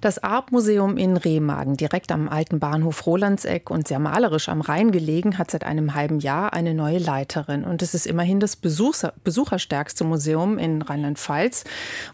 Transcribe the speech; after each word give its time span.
Das 0.00 0.22
Arp-Museum 0.22 0.96
in 0.96 1.18
Remagen, 1.18 1.76
direkt 1.76 2.10
am 2.10 2.30
alten 2.30 2.58
Bahnhof 2.58 3.04
Rolandseck 3.04 3.68
und 3.68 3.86
sehr 3.86 3.98
malerisch 3.98 4.48
am 4.48 4.62
Rhein 4.62 4.92
gelegen, 4.92 5.36
hat 5.36 5.50
seit 5.50 5.62
einem 5.62 5.94
halben 5.94 6.20
Jahr 6.20 6.54
eine 6.54 6.72
neue 6.72 6.96
Leiterin. 6.96 7.64
Und 7.64 7.82
es 7.82 7.92
ist 7.92 8.06
immerhin 8.06 8.40
das 8.40 8.56
Besucher 8.56 9.12
besucherstärkste 9.24 10.04
Museum 10.04 10.56
in 10.56 10.80
Rheinland-Pfalz. 10.80 11.64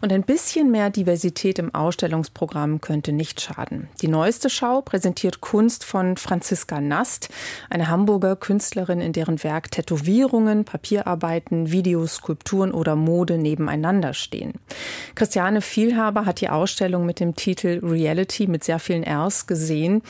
Und 0.01 0.11
ein 0.11 0.23
bisschen 0.23 0.69
mehr 0.69 0.89
Diversität 0.89 1.59
im 1.59 1.73
Ausstellungsprogramm 1.73 2.81
könnte 2.81 3.13
nicht 3.13 3.39
schaden. 3.39 3.87
Die 4.01 4.09
neueste 4.09 4.49
Schau 4.49 4.81
präsentiert 4.81 5.39
Kunst 5.39 5.85
von 5.85 6.17
Franziska 6.17 6.81
Nast, 6.81 7.29
eine 7.69 7.87
Hamburger 7.87 8.35
Künstlerin, 8.35 8.99
in 8.99 9.13
deren 9.13 9.41
Werk 9.45 9.71
Tätowierungen, 9.71 10.65
Papierarbeiten, 10.65 11.71
Videos, 11.71 12.15
Skulpturen 12.15 12.73
oder 12.73 12.97
Mode 12.97 13.37
nebeneinander 13.37 14.13
stehen. 14.13 14.55
Christiane 15.15 15.61
Vielhaber 15.61 16.25
hat 16.25 16.41
die 16.41 16.49
Ausstellung 16.49 17.05
mit 17.05 17.21
dem 17.21 17.35
Titel 17.35 17.76
Reality 17.77 18.47
mit 18.47 18.63
sehr 18.63 18.79
vielen 18.79 19.03
Rs 19.03 19.47
gesehen. 19.47 20.01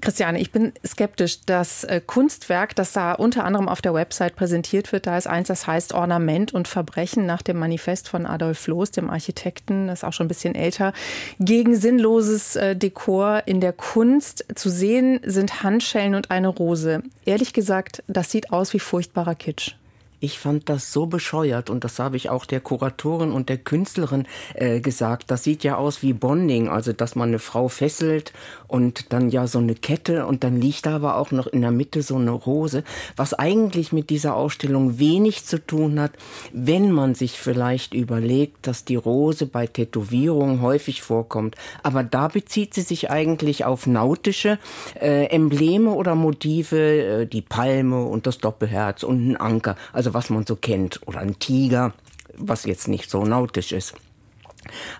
Christiane, 0.00 0.40
ich 0.40 0.52
bin 0.52 0.72
skeptisch. 0.86 1.40
Das 1.46 1.84
äh, 1.84 2.00
Kunstwerk, 2.04 2.76
das 2.76 2.92
da 2.92 3.12
unter 3.12 3.44
anderem 3.44 3.68
auf 3.68 3.82
der 3.82 3.92
Website 3.92 4.36
präsentiert 4.36 4.92
wird, 4.92 5.06
da 5.06 5.18
ist 5.18 5.26
eins, 5.26 5.48
das 5.48 5.66
heißt 5.66 5.94
Ornament 5.94 6.54
und 6.54 6.68
Verbrechen 6.68 7.26
nach 7.26 7.42
dem 7.42 7.58
Manifest 7.58 8.08
von 8.08 8.24
Adolf 8.24 8.66
Loos, 8.68 8.92
dem 8.92 9.10
Architekten, 9.10 9.88
das 9.88 10.00
ist 10.00 10.04
auch 10.04 10.12
schon 10.12 10.26
ein 10.26 10.28
bisschen 10.28 10.54
älter, 10.54 10.92
gegen 11.40 11.74
sinnloses 11.74 12.56
äh, 12.56 12.76
Dekor 12.76 13.42
in 13.46 13.60
der 13.60 13.72
Kunst. 13.72 14.44
Zu 14.54 14.70
sehen 14.70 15.20
sind 15.24 15.62
Handschellen 15.62 16.14
und 16.14 16.30
eine 16.30 16.48
Rose. 16.48 17.02
Ehrlich 17.24 17.52
gesagt, 17.52 18.02
das 18.06 18.30
sieht 18.30 18.52
aus 18.52 18.72
wie 18.72 18.80
furchtbarer 18.80 19.34
Kitsch. 19.34 19.74
Ich 20.22 20.38
fand 20.38 20.68
das 20.68 20.92
so 20.92 21.06
bescheuert 21.06 21.70
und 21.70 21.82
das 21.82 21.98
habe 21.98 22.18
ich 22.18 22.28
auch 22.28 22.44
der 22.44 22.60
Kuratorin 22.60 23.32
und 23.32 23.48
der 23.48 23.56
Künstlerin 23.56 24.26
äh, 24.54 24.80
gesagt. 24.80 25.30
Das 25.30 25.44
sieht 25.44 25.64
ja 25.64 25.76
aus 25.76 26.02
wie 26.02 26.12
Bonding, 26.12 26.68
also 26.68 26.92
dass 26.92 27.16
man 27.16 27.30
eine 27.30 27.38
Frau 27.38 27.68
fesselt 27.68 28.34
und 28.68 29.14
dann 29.14 29.30
ja 29.30 29.46
so 29.46 29.58
eine 29.58 29.74
Kette 29.74 30.26
und 30.26 30.44
dann 30.44 30.60
liegt 30.60 30.84
da 30.84 30.96
aber 30.96 31.16
auch 31.16 31.30
noch 31.30 31.46
in 31.46 31.62
der 31.62 31.70
Mitte 31.70 32.02
so 32.02 32.16
eine 32.16 32.32
Rose, 32.32 32.84
was 33.16 33.32
eigentlich 33.32 33.92
mit 33.92 34.10
dieser 34.10 34.36
Ausstellung 34.36 34.98
wenig 34.98 35.46
zu 35.46 35.58
tun 35.58 35.98
hat, 35.98 36.12
wenn 36.52 36.92
man 36.92 37.14
sich 37.14 37.40
vielleicht 37.40 37.94
überlegt, 37.94 38.66
dass 38.66 38.84
die 38.84 38.96
Rose 38.96 39.46
bei 39.46 39.66
Tätowierungen 39.66 40.60
häufig 40.60 41.00
vorkommt. 41.00 41.56
Aber 41.82 42.04
da 42.04 42.28
bezieht 42.28 42.74
sie 42.74 42.82
sich 42.82 43.10
eigentlich 43.10 43.64
auf 43.64 43.86
nautische 43.86 44.58
äh, 45.00 45.30
Embleme 45.30 45.92
oder 45.92 46.14
Motive, 46.14 47.22
äh, 47.22 47.26
die 47.26 47.40
Palme 47.40 48.04
und 48.04 48.26
das 48.26 48.36
Doppelherz 48.36 49.02
und 49.02 49.30
ein 49.30 49.36
Anker. 49.38 49.76
Also 49.94 50.09
was 50.14 50.30
man 50.30 50.46
so 50.46 50.56
kennt, 50.56 51.00
oder 51.06 51.20
ein 51.20 51.38
Tiger, 51.38 51.92
was 52.36 52.64
jetzt 52.64 52.88
nicht 52.88 53.10
so 53.10 53.24
nautisch 53.24 53.72
ist. 53.72 53.94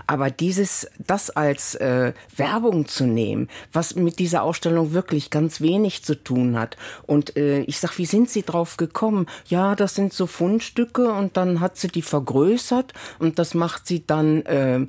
Aber 0.06 0.30
dieses, 0.30 0.88
das 0.98 1.30
als 1.30 1.74
äh, 1.74 2.12
Werbung 2.34 2.86
zu 2.88 3.04
nehmen, 3.04 3.48
was 3.72 3.94
mit 3.94 4.18
dieser 4.18 4.42
Ausstellung 4.42 4.92
wirklich 4.92 5.30
ganz 5.30 5.60
wenig 5.60 6.02
zu 6.02 6.14
tun 6.14 6.58
hat. 6.58 6.76
Und 7.06 7.36
äh, 7.36 7.60
ich 7.60 7.78
sag, 7.78 7.98
wie 7.98 8.06
sind 8.06 8.30
Sie 8.30 8.42
drauf 8.42 8.76
gekommen? 8.78 9.26
Ja, 9.46 9.76
das 9.76 9.94
sind 9.94 10.12
so 10.12 10.26
Fundstücke 10.26 11.12
und 11.12 11.36
dann 11.36 11.60
hat 11.60 11.76
sie 11.76 11.88
die 11.88 12.02
vergrößert 12.02 12.94
und 13.18 13.38
das 13.38 13.54
macht 13.54 13.86
sie 13.86 14.06
dann 14.06 14.42
äh, 14.46 14.86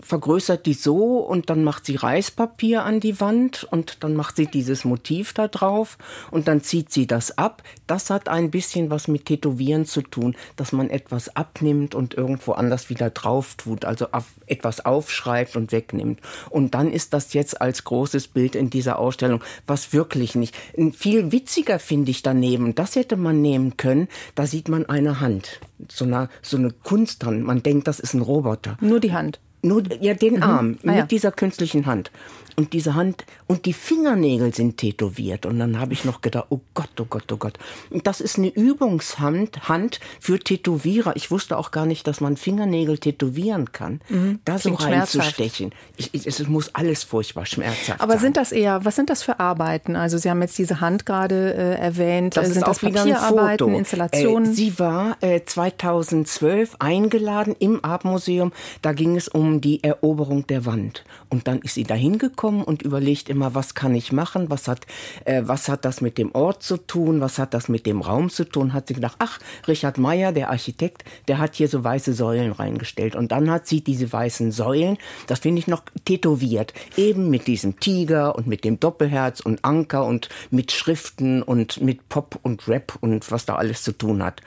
vergrößert 0.00 0.66
die 0.66 0.74
so 0.74 1.18
und 1.18 1.50
dann 1.50 1.64
macht 1.64 1.86
sie 1.86 1.96
Reispapier 1.96 2.84
an 2.84 3.00
die 3.00 3.20
Wand 3.20 3.66
und 3.70 4.02
dann 4.02 4.14
macht 4.14 4.36
sie 4.36 4.46
dieses 4.46 4.84
Motiv 4.84 5.32
da 5.32 5.48
drauf 5.48 5.98
und 6.30 6.48
dann 6.48 6.62
zieht 6.62 6.92
sie 6.92 7.06
das 7.06 7.36
ab. 7.38 7.62
Das 7.86 8.10
hat 8.10 8.28
ein 8.28 8.50
bisschen 8.50 8.90
was 8.90 9.08
mit 9.08 9.26
Tätowieren 9.26 9.86
zu 9.86 10.02
tun, 10.02 10.36
dass 10.56 10.72
man 10.72 10.90
etwas 10.90 11.34
abnimmt 11.36 11.94
und 11.94 12.14
irgendwo 12.14 12.52
anders 12.52 12.90
wieder 12.90 13.10
drauf 13.10 13.54
tut, 13.56 13.84
also 13.84 14.06
etwas 14.46 14.84
aufschreibt 14.84 15.56
und 15.56 15.72
wegnimmt. 15.72 16.20
Und 16.50 16.74
dann 16.74 16.92
ist 16.92 17.12
das 17.14 17.32
jetzt 17.32 17.60
als 17.60 17.84
großes 17.84 18.28
Bild 18.28 18.54
in 18.54 18.70
dieser 18.70 18.98
Ausstellung, 18.98 19.42
was 19.66 19.92
wirklich 19.92 20.34
nicht. 20.34 20.54
Viel 20.92 21.32
witziger 21.32 21.78
finde 21.78 22.10
ich 22.10 22.22
daneben, 22.22 22.74
das 22.74 22.96
hätte 22.96 23.16
man 23.16 23.40
nehmen 23.40 23.76
können, 23.76 24.08
da 24.34 24.46
sieht 24.46 24.68
man 24.68 24.86
eine 24.86 25.20
Hand, 25.20 25.60
so 25.88 26.04
eine, 26.04 26.28
so 26.42 26.56
eine 26.56 26.70
Kunsthand. 26.70 27.44
Man 27.44 27.62
denkt, 27.62 27.88
das 27.88 28.00
ist 28.00 28.14
ein 28.14 28.22
Roboter. 28.22 28.76
Nur 28.80 29.00
die 29.00 29.12
Hand. 29.12 29.40
Nur 29.62 29.82
ja, 30.00 30.14
den 30.14 30.36
mhm. 30.36 30.42
Arm 30.42 30.78
ah, 30.82 30.86
mit 30.86 30.96
ja. 30.96 31.06
dieser 31.06 31.32
künstlichen 31.32 31.86
Hand. 31.86 32.10
Und 32.56 32.74
diese 32.74 32.94
Hand 32.94 33.24
und 33.46 33.64
die 33.64 33.72
Fingernägel 33.72 34.54
sind 34.54 34.76
tätowiert. 34.76 35.46
Und 35.46 35.58
dann 35.58 35.80
habe 35.80 35.94
ich 35.94 36.04
noch 36.04 36.20
gedacht, 36.20 36.46
oh 36.50 36.60
Gott, 36.74 36.90
oh 37.00 37.06
Gott, 37.08 37.32
oh 37.32 37.36
Gott. 37.36 37.58
Und 37.88 38.06
das 38.06 38.20
ist 38.20 38.38
eine 38.38 38.48
Übungshand 38.48 39.68
Hand 39.68 39.98
für 40.20 40.38
Tätowierer. 40.38 41.16
Ich 41.16 41.30
wusste 41.30 41.56
auch 41.56 41.70
gar 41.70 41.86
nicht, 41.86 42.06
dass 42.06 42.20
man 42.20 42.36
Fingernägel 42.36 42.98
tätowieren 42.98 43.72
kann. 43.72 44.00
Mhm. 44.08 44.40
Da 44.44 44.58
so 44.58 44.74
reinzustechen. 44.74 45.72
Ich, 45.96 46.12
ich, 46.12 46.26
es 46.26 46.46
muss 46.48 46.74
alles 46.74 47.02
furchtbar 47.02 47.46
schmerzhaft 47.46 48.00
Aber 48.00 48.14
sein. 48.14 48.20
sind 48.20 48.36
das 48.36 48.52
eher, 48.52 48.84
was 48.84 48.94
sind 48.94 49.10
das 49.10 49.22
für 49.22 49.40
Arbeiten? 49.40 49.96
Also 49.96 50.18
Sie 50.18 50.28
haben 50.28 50.42
jetzt 50.42 50.58
diese 50.58 50.80
Hand 50.80 51.06
gerade 51.06 51.54
äh, 51.54 51.74
erwähnt. 51.80 52.36
Das 52.36 52.48
sind 52.48 52.58
ist 52.58 52.66
das 52.68 52.78
Foto. 52.78 53.68
Installationen? 53.68 54.52
Äh, 54.52 54.54
sie 54.54 54.78
war 54.78 55.16
äh, 55.22 55.40
2012 55.44 56.76
eingeladen 56.78 57.56
im 57.58 57.84
Artmuseum. 57.84 58.52
Da 58.82 58.92
ging 58.92 59.16
es 59.16 59.28
um 59.28 59.49
um 59.50 59.60
die 59.60 59.82
Eroberung 59.82 60.46
der 60.46 60.64
Wand. 60.64 61.04
Und 61.28 61.48
dann 61.48 61.60
ist 61.60 61.74
sie 61.74 61.82
dahin 61.82 62.18
gekommen 62.18 62.62
und 62.62 62.82
überlegt 62.82 63.28
immer, 63.28 63.54
was 63.54 63.74
kann 63.74 63.94
ich 63.94 64.12
machen, 64.12 64.48
was 64.48 64.68
hat, 64.68 64.86
äh, 65.24 65.42
was 65.44 65.68
hat 65.68 65.84
das 65.84 66.00
mit 66.00 66.18
dem 66.18 66.34
Ort 66.34 66.62
zu 66.62 66.76
tun, 66.76 67.20
was 67.20 67.38
hat 67.38 67.52
das 67.52 67.68
mit 67.68 67.84
dem 67.84 68.00
Raum 68.00 68.30
zu 68.30 68.44
tun, 68.44 68.72
hat 68.72 68.88
sie 68.88 68.94
gedacht, 68.94 69.16
ach, 69.18 69.40
Richard 69.66 69.98
Meyer, 69.98 70.32
der 70.32 70.50
Architekt, 70.50 71.04
der 71.26 71.38
hat 71.38 71.56
hier 71.56 71.68
so 71.68 71.82
weiße 71.82 72.12
Säulen 72.12 72.52
reingestellt. 72.52 73.16
Und 73.16 73.32
dann 73.32 73.50
hat 73.50 73.66
sie 73.66 73.82
diese 73.82 74.12
weißen 74.12 74.52
Säulen, 74.52 74.98
das 75.26 75.40
finde 75.40 75.58
ich 75.58 75.66
noch 75.66 75.82
tätowiert, 76.04 76.72
eben 76.96 77.28
mit 77.28 77.46
diesem 77.46 77.80
Tiger 77.80 78.36
und 78.36 78.46
mit 78.46 78.64
dem 78.64 78.78
Doppelherz 78.78 79.40
und 79.40 79.64
Anker 79.64 80.04
und 80.04 80.28
mit 80.50 80.70
Schriften 80.70 81.42
und 81.42 81.80
mit 81.80 82.08
Pop 82.08 82.38
und 82.42 82.68
Rap 82.68 82.96
und 83.00 83.30
was 83.32 83.46
da 83.46 83.56
alles 83.56 83.82
zu 83.82 83.92
tun 83.92 84.22
hat. 84.22 84.42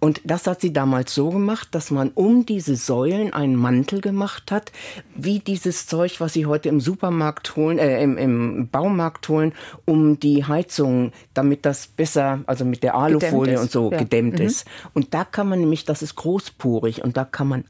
Und 0.00 0.20
das 0.24 0.46
hat 0.46 0.60
sie 0.60 0.72
damals 0.72 1.14
so 1.14 1.30
gemacht, 1.30 1.68
dass 1.70 1.90
man 1.90 2.10
um 2.10 2.46
diese 2.46 2.74
Säulen 2.74 3.32
einen 3.32 3.54
Mantel 3.54 4.00
gemacht 4.00 4.39
gemacht 4.40 4.50
hat, 4.50 4.72
wie 5.14 5.38
dieses 5.38 5.86
Zeug, 5.86 6.20
was 6.20 6.32
sie 6.32 6.46
heute 6.46 6.68
im 6.68 6.80
Supermarkt 6.80 7.56
holen, 7.56 7.78
äh, 7.78 8.02
im, 8.02 8.16
im 8.16 8.68
Baumarkt 8.68 9.28
holen, 9.28 9.52
um 9.84 10.18
die 10.18 10.44
Heizung, 10.44 11.12
damit 11.34 11.64
das 11.64 11.86
besser, 11.86 12.40
also 12.46 12.64
mit 12.64 12.82
der 12.82 12.94
Alufolie 12.94 13.60
und 13.60 13.70
so 13.70 13.90
ja. 13.90 13.98
gedämmt 13.98 14.38
mhm. 14.38 14.46
ist. 14.46 14.66
Und 14.94 15.14
da 15.14 15.24
kann 15.24 15.48
man 15.48 15.60
nämlich, 15.60 15.84
das 15.84 16.02
ist 16.02 16.16
großporig 16.16 17.02
und 17.04 17.16
da 17.16 17.24
kann 17.24 17.48
man 17.48 17.64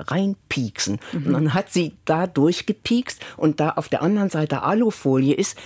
reinpieksen. 0.50 0.98
Mhm. 1.12 1.26
Und 1.26 1.32
dann 1.32 1.54
hat 1.54 1.72
sie 1.72 1.94
da 2.04 2.26
durchgepiekst 2.26 3.20
und 3.36 3.60
da 3.60 3.70
auf 3.70 3.88
der 3.88 4.02
anderen 4.02 4.30
Seite 4.30 4.62
Alufolie 4.62 5.34
ist, 5.34 5.56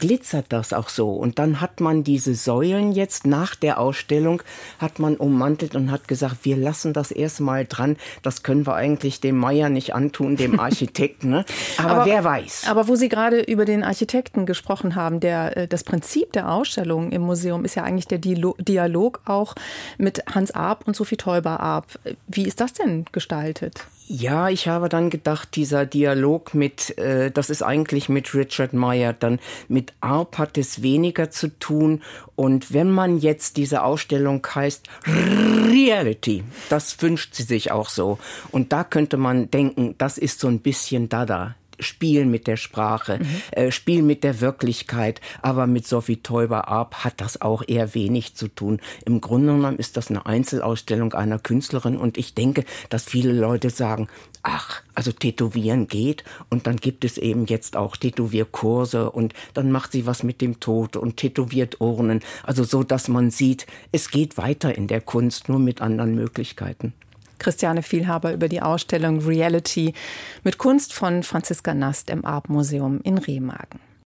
glitzert 0.00 0.46
das 0.48 0.72
auch 0.72 0.88
so. 0.88 1.10
Und 1.12 1.38
dann 1.38 1.60
hat 1.60 1.80
man 1.80 2.04
diese 2.04 2.34
Säulen 2.34 2.92
jetzt 2.92 3.26
nach 3.26 3.54
der 3.54 3.78
Ausstellung, 3.78 4.42
hat 4.78 4.98
man 4.98 5.16
ummantelt 5.16 5.74
und 5.74 5.90
hat 5.90 6.08
gesagt, 6.08 6.38
wir 6.42 6.56
lassen 6.56 6.92
das 6.92 7.10
erstmal 7.10 7.66
dran. 7.66 7.96
Das 8.22 8.42
können 8.42 8.66
wir 8.66 8.74
eigentlich 8.74 9.20
dem 9.20 9.38
Meier 9.38 9.68
nicht 9.68 9.94
antun 9.94 10.36
dem 10.36 10.58
Architekten. 10.64 11.30
Ne? 11.30 11.44
Aber, 11.78 11.90
aber, 11.90 12.06
wer 12.06 12.24
weiß. 12.24 12.64
Aber 12.68 12.88
wo 12.88 12.96
Sie 12.96 13.08
gerade 13.08 13.40
über 13.40 13.64
den 13.64 13.82
Architekten 13.82 14.46
gesprochen 14.46 14.94
haben, 14.94 15.20
der, 15.20 15.56
äh, 15.56 15.68
das 15.68 15.84
Prinzip 15.84 16.32
der 16.32 16.50
Ausstellung 16.50 17.12
im 17.12 17.22
Museum 17.22 17.64
ist 17.64 17.74
ja 17.74 17.84
eigentlich 17.84 18.08
der 18.08 18.18
Dialog 18.18 19.20
auch 19.24 19.54
mit 19.98 20.22
Hans 20.34 20.50
Arp 20.52 20.86
und 20.86 20.96
Sophie 20.96 21.16
Teuber 21.16 21.60
Arp. 21.60 21.86
Wie 22.26 22.44
ist 22.44 22.60
das 22.60 22.72
denn 22.72 23.04
gestaltet? 23.12 23.86
Ja, 24.06 24.50
ich 24.50 24.68
habe 24.68 24.90
dann 24.90 25.08
gedacht, 25.08 25.56
dieser 25.56 25.86
Dialog 25.86 26.52
mit, 26.52 26.98
äh, 26.98 27.30
das 27.30 27.48
ist 27.48 27.62
eigentlich 27.62 28.10
mit 28.10 28.34
Richard 28.34 28.74
Meyer, 28.74 29.14
dann 29.14 29.40
mit 29.68 29.94
Arp 30.02 30.36
hat 30.36 30.58
es 30.58 30.82
weniger 30.82 31.30
zu 31.30 31.48
tun. 31.58 32.02
Und 32.36 32.74
wenn 32.74 32.90
man 32.90 33.18
jetzt 33.18 33.56
diese 33.56 33.82
Ausstellung 33.82 34.46
heißt 34.46 34.88
Reality, 35.06 36.44
das 36.68 37.00
wünscht 37.00 37.34
sie 37.34 37.44
sich 37.44 37.72
auch 37.72 37.88
so. 37.88 38.18
Und 38.50 38.74
da 38.74 38.84
könnte 38.84 39.16
man 39.16 39.50
denken, 39.50 39.94
das 39.96 40.18
ist 40.18 40.38
so 40.38 40.48
ein 40.48 40.60
bisschen 40.60 41.08
Dada. 41.08 41.54
Spiel 41.78 42.26
mit 42.26 42.46
der 42.46 42.56
Sprache, 42.56 43.18
mhm. 43.18 43.26
äh, 43.52 43.70
Spiel 43.70 44.02
mit 44.02 44.24
der 44.24 44.40
Wirklichkeit. 44.40 45.20
Aber 45.42 45.66
mit 45.66 45.86
Sophie 45.86 46.16
Teuber-Arp 46.16 47.04
hat 47.04 47.20
das 47.20 47.40
auch 47.40 47.62
eher 47.66 47.94
wenig 47.94 48.34
zu 48.34 48.48
tun. 48.48 48.80
Im 49.04 49.20
Grunde 49.20 49.54
genommen 49.54 49.78
ist 49.78 49.96
das 49.96 50.10
eine 50.10 50.26
Einzelausstellung 50.26 51.12
einer 51.12 51.38
Künstlerin 51.38 51.96
und 51.96 52.18
ich 52.18 52.34
denke, 52.34 52.64
dass 52.88 53.04
viele 53.04 53.32
Leute 53.32 53.70
sagen, 53.70 54.08
ach, 54.42 54.82
also 54.94 55.10
tätowieren 55.10 55.88
geht 55.88 56.22
und 56.50 56.66
dann 56.66 56.76
gibt 56.76 57.04
es 57.04 57.18
eben 57.18 57.46
jetzt 57.46 57.76
auch 57.76 57.96
Tätowierkurse 57.96 59.10
und 59.10 59.34
dann 59.54 59.72
macht 59.72 59.92
sie 59.92 60.06
was 60.06 60.22
mit 60.22 60.40
dem 60.40 60.60
Tod 60.60 60.96
und 60.96 61.16
tätowiert 61.16 61.80
Urnen. 61.80 62.20
Also 62.44 62.62
so, 62.62 62.84
dass 62.84 63.08
man 63.08 63.30
sieht, 63.30 63.66
es 63.90 64.10
geht 64.10 64.36
weiter 64.36 64.76
in 64.76 64.86
der 64.86 65.00
Kunst, 65.00 65.48
nur 65.48 65.58
mit 65.58 65.80
anderen 65.80 66.14
Möglichkeiten. 66.14 66.92
Christiane 67.38 67.82
Vielhaber 67.82 68.32
über 68.32 68.48
die 68.48 68.62
Ausstellung 68.62 69.20
Reality 69.20 69.94
mit 70.42 70.58
Kunst 70.58 70.92
von 70.92 71.22
Franziska 71.22 71.74
Nast 71.74 72.10
im 72.10 72.24
Arp 72.24 72.48
Museum 72.48 73.00
in 73.02 73.18
Remagen. 73.18 73.93